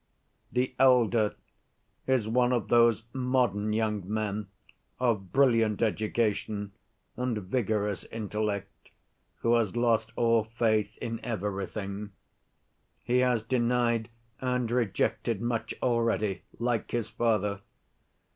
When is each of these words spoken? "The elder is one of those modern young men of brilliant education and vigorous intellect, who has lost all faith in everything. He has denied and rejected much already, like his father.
"The 0.51 0.73
elder 0.79 1.35
is 2.07 2.27
one 2.27 2.51
of 2.53 2.69
those 2.69 3.03
modern 3.13 3.71
young 3.71 4.01
men 4.11 4.47
of 4.99 5.31
brilliant 5.31 5.83
education 5.83 6.71
and 7.15 7.37
vigorous 7.37 8.03
intellect, 8.05 8.89
who 9.41 9.53
has 9.53 9.75
lost 9.75 10.11
all 10.15 10.43
faith 10.45 10.97
in 10.97 11.23
everything. 11.23 12.13
He 13.03 13.19
has 13.19 13.43
denied 13.43 14.09
and 14.39 14.71
rejected 14.71 15.39
much 15.39 15.75
already, 15.83 16.41
like 16.57 16.89
his 16.89 17.11
father. 17.11 17.61